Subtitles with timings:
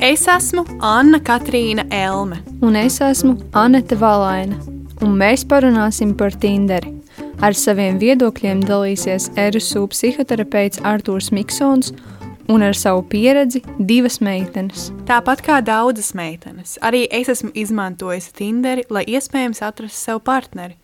[0.00, 2.38] Es esmu Anna Katrīna Elme.
[2.64, 4.56] Un es esmu Anete Valaina.
[5.04, 6.94] Un mēs parunāsim par Tinderi.
[7.44, 11.92] Ar saviem viedokļiem dalīsies RSU psihoterapeits Artūrs Miksons
[12.48, 14.88] un ar savu pieredzi divas meitenes.
[15.04, 20.78] Tāpat kā daudzas meitenes, arī es esmu izmantojis Tinderi, lai iespējams atrastu sev partneri.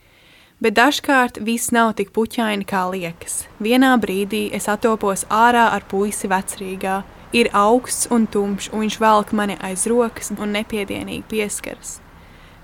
[0.60, 3.46] Bet dažkārt viss nav tik puķaini, kā liekas.
[3.64, 7.00] Vienā brīdī es atopos ārā ar puisi vecrīgā,
[7.32, 11.98] ir augsts un tumšs, un viņš velk mani aiz rokas un nepiedienīgi pieskaras.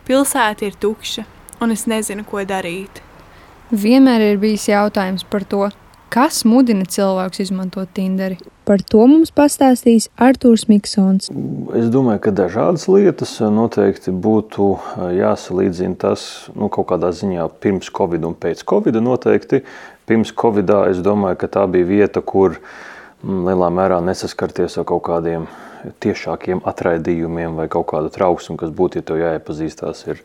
[0.07, 1.27] Pilsēta ir tukša,
[1.63, 3.03] un es nezinu, ko darīt.
[3.73, 5.69] Vienmēr ir bijis jautājums par to,
[6.13, 8.37] kas mudina cilvēkus izmantot Tinderi.
[8.69, 11.31] Par to mums pastāstīs Arthurs Miksons.
[11.79, 14.69] Es domāju, ka dažādas lietas noteikti būtu
[15.17, 19.01] jāsalīdzina tas nu, kaut kādā ziņā pirms Covid un pēc Covid.
[19.03, 19.65] Noteikti
[20.07, 25.05] pirms Covid es domāju, ka tā bija vieta, kur Mm, lielā mērā nesaskarties ar kaut
[25.07, 25.47] kādiem
[26.03, 30.23] tiešākiem atraidījumiem vai kaut kādu trauksmu, kas būtu, ja tev jāiepazīstās ir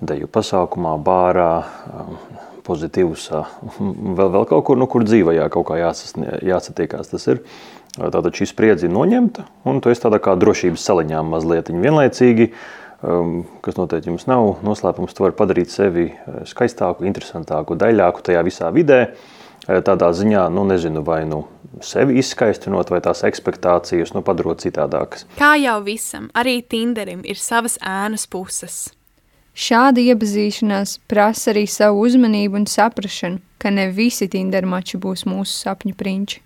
[0.00, 1.52] deju pasākumā, bārā,
[1.90, 2.16] um,
[2.66, 3.28] pozitīvs,
[4.18, 7.12] vēl, vēl kaut kur, nu, kur dzīvajā kaut kā jāsatiekās.
[7.12, 7.44] Tas ir.
[7.90, 12.46] Tātad šī spriedzi ir noņemta, un tu esi tādā kā drošības saliņā mazliet vienlaicīgi,
[13.02, 15.10] um, kas noteikti jums nav noslēpums.
[15.10, 16.06] Tu vari padarīt sevi
[16.46, 19.00] skaistāku, interesantāku, daļāku tajā visā vidē.
[19.66, 21.42] Tādā ziņā, nu, nezinu, vai nu
[21.84, 25.26] sevi izskaistinot, vai tās expectācijas nu, padarot citādākas.
[25.38, 28.88] Kā jau visam, arī Tinderim ir savas ēnas puses.
[29.60, 35.96] Šāda iepazīšanās prasa arī savu uzmanību un saprāšanu, ka ne visi Tindermači būs mūsu sapņu
[35.98, 36.40] prinči.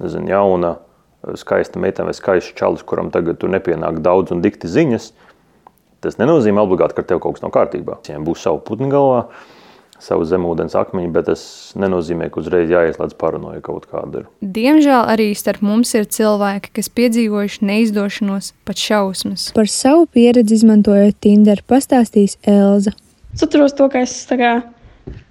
[0.00, 0.74] Zin, jauna,
[1.40, 5.10] skaista meitene vai skaists čalis, kuram tagad nepienāk daudz un dikti ziņas,
[6.04, 8.00] tas nenozīmē obligāti, ka tev kaut kas nav kārtībā.
[8.06, 9.26] Viņiem būs savu putnu galvā,
[10.04, 11.42] savu zemūdens akmeņu, bet tas
[11.78, 14.24] nenozīmē, ka uzreiz jāieslēdz paranoja kaut kāda.
[14.24, 14.28] Ir.
[14.58, 19.50] Diemžēl arī starp mums ir cilvēki, kas piedzīvojuši neizdošanos, pat šausmas.
[19.56, 22.94] Par savu pieredzi izmantojot Tinder, pastāstīs Elza.
[23.34, 24.54] Es atceros to, ka es tā kā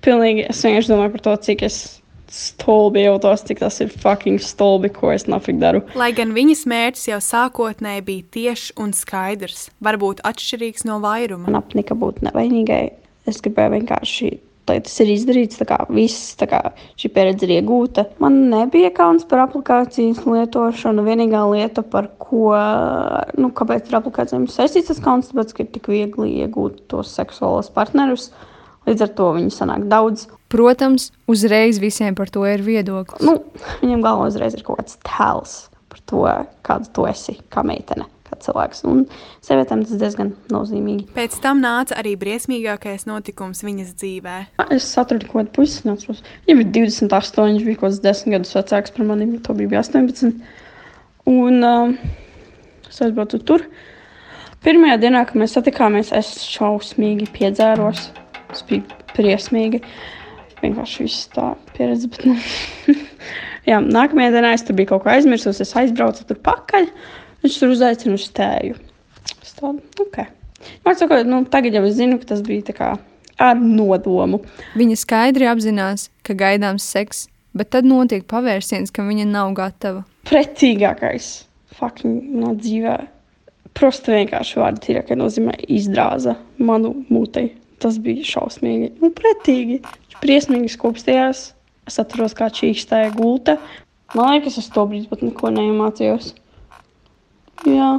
[0.06, 1.80] pilnīgi, es vienkārši domāju par to, cik es
[2.30, 5.82] stulbi jūtos, cik tas ir fucking stulbi, ko es nafik daru.
[5.98, 11.50] Lai gan viņas mērķis jau sākotnēji bija tieši un skaidrs, varbūt atšķirīgs no vairuma.
[11.50, 12.84] Man apnika būt nevainīgai.
[13.30, 14.30] Es gribēju vienkārši
[14.70, 15.60] lai tas ir izdarīts.
[15.60, 16.62] Tā kā viss tā kā
[17.00, 18.06] šī pieredze ir iegūta.
[18.24, 21.06] Man nebija kauns par aplikācijas lietošanu.
[21.08, 22.54] Vienīgā lieta, par ko,
[23.40, 27.72] nu, kāpēc ar aplikācijām saistīts tas kauns, tāpēc, ka ir tik viegli iegūt tos seksuālos
[27.76, 28.30] partnerus.
[28.88, 30.30] Līdz ar to viņi sanāk daudz.
[30.50, 33.22] Protams, uzreiz visiem par to ir viedoklis.
[33.26, 33.38] Nu,
[33.84, 35.60] viņiem galvā uzreiz ir kaut kāds tēls
[35.90, 36.24] par to,
[36.66, 38.86] kāda tu esi kā meitene kā cilvēks.
[38.90, 39.04] Un
[39.46, 41.10] sievietēm tas diezgan nozīmīgi.
[41.18, 44.38] Pēc tam nāca arī briesmīgākais notikums viņas dzīvē.
[44.70, 46.24] Es atradu kaut kādu puisi, neatceros.
[46.48, 50.34] Viņam bija 28, viņš bija kaut kāds 10 gadus vecāks par mani, to bija 18.
[51.30, 51.94] Un uh,
[52.90, 53.66] es aizbraucu tur.
[54.66, 58.10] Pirmajā dienā, kad mēs satikāmies, es šausmīgi piedzēros.
[58.50, 59.84] Tas bija briesmīgi.
[60.60, 62.10] Vienkārši viss tā pieredze.
[62.12, 62.96] Bet, nu,
[63.70, 65.62] jā, nākamajā dienā es tur biju kaut ko aizmirsus.
[65.64, 66.90] Es aizbraucu tur pakaļ.
[67.44, 68.80] Viņš tur uzaicina uz tēju.
[69.40, 70.24] Es tādu, ok.
[70.86, 72.90] Man saka, nu, tagad jau es zinu, ka tas bija kā
[73.40, 74.42] ar nodomu.
[74.80, 80.04] Viņa skaidri apzinās, ka gaidāms seks, bet tad notiek pavērsiens, ka viņa nav gatava.
[80.30, 81.30] Pretīgākais
[81.80, 82.98] fucking no dzīvē.
[83.78, 87.54] Prosta vienkārši vārdu tīrākai nozīmē izdrāza manu mūtei.
[87.80, 88.92] Tas bija šausmīgi.
[89.00, 89.80] Nu, pretīgi.
[89.86, 91.46] Viņš briesmīgi skopstījās.
[91.88, 93.56] Es atceros, kā čīkstēja gulta.
[94.18, 96.34] Man liekas, es to brīdi pat neko neiemācījos.
[97.68, 97.90] Jā,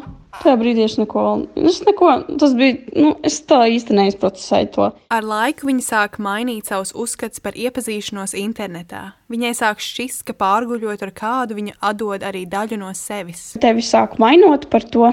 [0.41, 1.25] tajā brīdī es neko,
[1.59, 4.89] es neko, tas bija, nu, es tā īsti neizprocesēju to.
[5.13, 9.03] Ar laiku viņa sāk mainīt savus uzskats par iepazīšanos internetā.
[9.33, 13.51] Viņai sāk šķist, ka pārguļot ar kādu, viņa atdod arī daļu no sevis.
[13.61, 15.13] Tevi sāk mainot par to,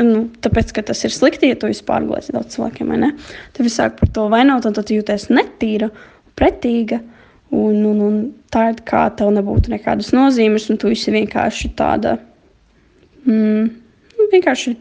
[0.00, 3.12] nu, tāpēc, ka tas ir slikti, ja tu vispār gulēsi daudz cilvēkiem, vai ne?
[3.56, 5.90] Tevi sāk par to vainot, un tad jūties netīra,
[6.38, 7.02] pretīga.
[7.50, 8.18] Un, un, un
[8.54, 12.12] tā ir kā tev nebūtu nekādas nozīmes, un tu esi vienkārši tāda
[13.26, 13.68] mm,
[14.32, 14.74] vienkārši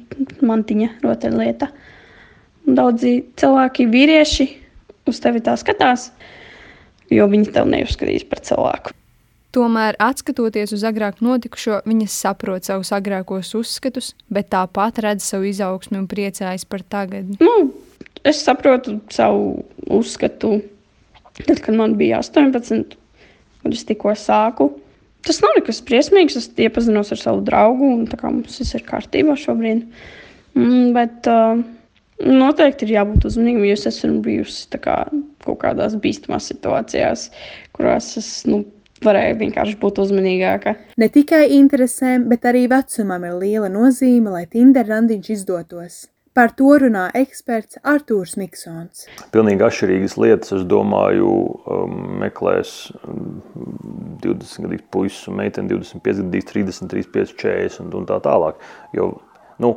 [0.46, 1.70] mantiņa rotaļlieta.
[2.70, 4.48] Daudzi cilvēki, vīrieši,
[5.10, 6.10] uz tevi tā skatās,
[7.10, 8.94] jo viņi tev neuzskatīs par cilvēku.
[9.50, 16.04] Tomēr, skatoties uz agrāk notikušo, viņas saprot savus agrākos uzskatus, bet tāpat redz savu izaugsmu
[16.04, 17.40] un priecājas par tagadni.
[17.42, 17.72] Nu,
[18.22, 20.60] es saprotu savu uzskatu,
[21.40, 22.94] tad, kad man bija 18,
[23.64, 24.70] kad es tikko sāku
[25.30, 26.40] Tas nav nekas briesmīgs.
[26.40, 29.84] Es iepazinos ar savu draugu, un mums viss ir kārtībā šobrīd.
[30.58, 31.62] Mm, bet uh,
[32.26, 35.04] noteikti ir jābūt uzmanīgam, jo es esmu bijusi kā,
[35.46, 37.30] kaut kādās bīstamās situācijās,
[37.78, 38.64] kurās es nu,
[39.06, 40.74] varēja vienkārši būt uzmanīgāka.
[40.98, 46.08] Ne tikai interesēm, bet arī vecumam ir liela nozīme, lai Tinder randiņš izdotos.
[46.38, 49.08] Par to runā eksperts Artūrs Miksons.
[49.34, 51.32] Pilnīgi atšķirīgas lietas, es domāju,
[51.66, 52.92] um, meklēs
[54.24, 58.62] 20 gadīgs puisis un meitene 25 gadīgs, 30, 35, 40 un, tā tālāk.
[58.96, 59.16] Jo
[59.60, 59.74] nu,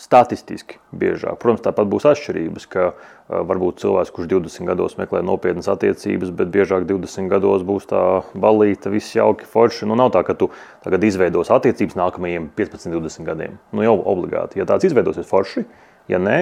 [0.00, 1.38] statistiski biežāk.
[1.40, 6.52] Protams, tāpat būs atšķirības, ka uh, varbūt cilvēks, kurš 20 gados meklē nopietnas attiecības, bet
[6.54, 8.04] biežāk 20 gados būs tā
[8.36, 9.88] balīta, viss jauki, forši.
[9.88, 10.48] Nu, nav tā, ka tu
[10.84, 13.58] tagad izveidos attiecības nākamajiem 15, 20 gadiem.
[13.72, 14.60] Nu, jau obligāti.
[14.60, 15.66] Ja tāds izveidosies forši,
[16.12, 16.38] ja nē,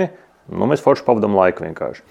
[0.52, 2.04] nu, mēs forši pavadām laiku vienkārši.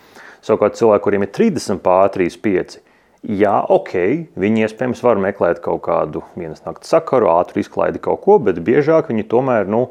[0.44, 2.82] Savukārt cilvēki, kuriem ir 30 pār 35,
[3.24, 3.94] Jā, ok,
[4.36, 9.08] viņi iespējams var meklēt kaut kādu vienas naktas sakaru, ātru izklaidi kaut ko, bet biežāk
[9.08, 9.86] viņi tomēr nu,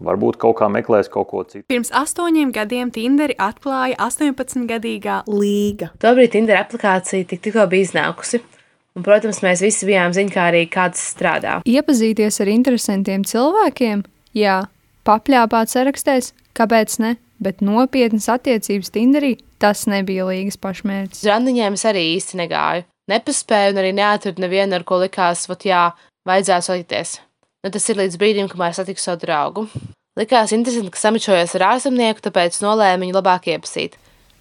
[0.00, 1.66] Varbūt kaut kā meklēs kaut ko citu.
[1.68, 5.90] Pirms astoņiem gadiem Tinderi atklāja 18-gadīgā līga.
[6.00, 8.40] Tobrīd Tinder aplikācija tik, tikko bija iznākusi.
[8.96, 11.58] Un, protams, mēs visi bijām ziņkārīgi, kā tas strādā.
[11.68, 14.06] Iepazīties ar interesantiem cilvēkiem,
[14.40, 14.56] jā,
[15.10, 17.16] papļāpāt sarakstēs, kāpēc ne?
[17.40, 21.24] Bet nopietnas attiecības Tinderī tas nebija līgas pašmērķis.
[21.28, 22.84] Randiņiem es arī īsti negāju.
[23.10, 25.86] Nepaspēju un arī neatradu nevienu, ar ko likās, vat jā,
[26.28, 27.16] vajadzētu satikties.
[27.64, 29.66] Nu, tas ir līdz brīdim, kamēr satiku savu draugu.
[30.20, 33.96] Likās interesanti, ka samičojos ar ārzemnieku, tāpēc nolēmu viņu labāk iepazīt.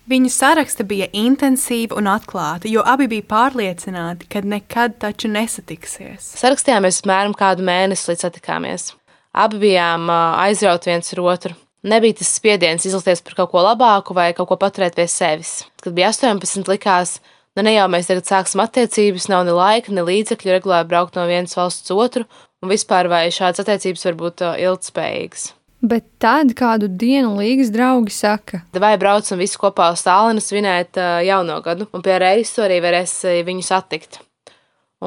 [0.10, 6.32] Viņu saraksta bija intensīva un atklāta, jo abi bija pārliecināti, ka nekad taču nesatiksies.
[6.40, 8.88] Sarakstījāmies apmēram kādu mēnesi, līdz satikāmies.
[9.34, 11.56] Abi bijām aizrauti viens ar otru.
[11.86, 15.62] Nebija tas spiediens izlikties par kaut ko labāku vai kaut ko paturēt pie sevis.
[15.80, 17.20] Kad bija 18, likās,
[17.56, 21.24] nu ne jau mēs tagad sāksim attiecības, nav ne laika, ne līdzekļu regulāri braukt no
[21.30, 22.26] vienas valsts uz otru,
[22.60, 25.46] un vispār vai šādas attiecības var būt ilgspējīgas.
[25.80, 31.62] Bet tad kādu dienu līgas draugi saka, vai braucam visi kopā uz Stālinu svinēt jauno
[31.64, 34.20] gadu, un pie reizes arī varēs viņu satikt.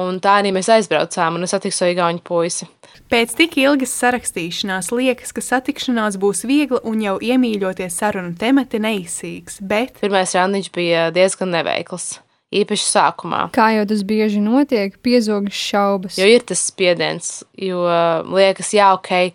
[0.01, 2.65] Un tā arī mēs aizbraucām, un es satiku savu igauņu puisi.
[3.13, 9.61] Pēc tik ilgas sarakstīšanās liekas, ka satikšanās būs viegla un jau iemīļoties sarunu temati neizsīks,
[9.61, 9.97] bet...
[10.01, 12.15] Pirmais randiņš bija diezgan neveikls
[12.53, 13.41] īpaši sākumā.
[13.55, 16.17] Kā jau tas bieži notiek, piezogas šaubas.
[16.19, 17.83] Jo ir tas spiediens, jo
[18.33, 19.33] liekas, jā, ok,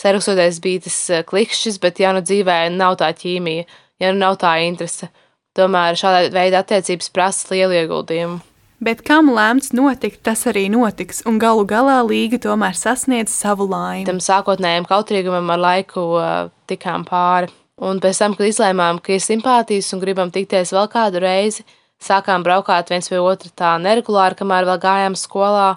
[0.00, 3.66] sarakstoties bija tas eh, klikšķis, bet ja nu dzīvē nav tā ķīmija,
[4.02, 5.10] ja nu nav tā interese,
[5.58, 8.40] tomēr šāda veida attiecības prasa lielu ieguldījumu.
[8.80, 14.06] Bet kam lēmts notikt, tas arī notiks, un galu galā līga tomēr sasniedz savu laimi.
[14.08, 16.30] Tam sākotnējam kautrīgumam ar laiku uh,
[16.70, 17.52] tikām pāri.
[17.80, 21.64] Un pēc tam, kad izlēmām, ka ir simpātijas un gribam tikties vēl kādu reizi,
[22.00, 25.74] Sākām braukāt viens pie otra tā neregulāri, kamēr vēl gājām skolā,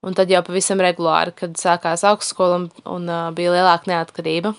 [0.00, 4.54] un tad jau pavisam regulāri, kad sākās augstskola un, un uh, bija lielāka neatkarība.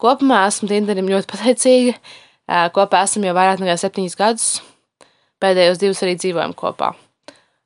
[0.00, 1.96] Kopumā esmu Tinderim ļoti pateicīga.
[2.44, 4.50] Uh, kopā esam jau vairāk nekā septiņus gadus.
[5.40, 6.92] Pēdējos divus arī dzīvojam kopā.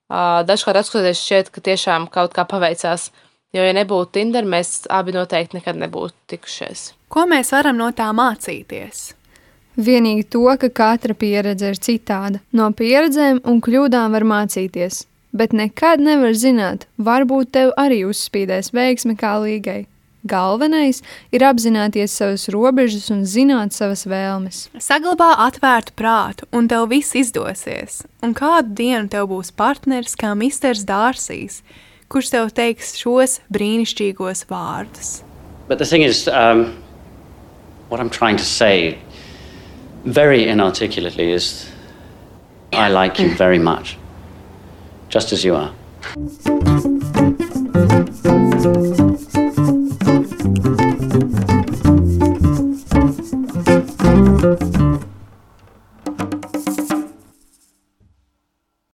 [0.09, 3.11] Dažkārt atskatoties šķiet, ka tiešām kaut kā paveicās,
[3.53, 6.93] jo, ja nebūtu Tinder, mēs abi noteikti nekad nebūtu tikušies.
[7.13, 9.13] Ko mēs varam no tā mācīties?
[9.79, 12.41] Vienīgi to, ka katra pieredze ir citāda.
[12.57, 15.05] No pieredzēm un kļūdām var mācīties,
[15.37, 19.85] bet nekad nevar zināt, varbūt tev arī uzspīdēs veiksme kā līgai.
[20.26, 20.99] Galvenais
[21.31, 24.65] ir apzināties savas robežas un zināt savas vēlmes.
[24.82, 28.03] Saglabā atvērtu prātu, un tev viss izdosies.
[28.23, 31.62] Un kādu dienu tev būs partneris kā Misters Dārsīs,
[32.11, 35.23] kurš tev teiks šos brīnišķīgos vārdus.
[35.69, 36.83] But the thing is, um,
[37.88, 38.99] what I'm trying to say
[40.04, 41.71] very inarticulately is
[42.73, 43.97] I like you very much,
[45.09, 45.73] just as you are.